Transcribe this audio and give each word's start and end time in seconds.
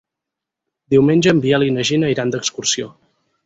Diumenge 0.93 1.31
en 1.35 1.43
Biel 1.45 1.67
i 1.67 1.77
na 1.77 1.87
Gina 1.93 2.13
iran 2.17 2.35
d'excursió. 2.37 2.93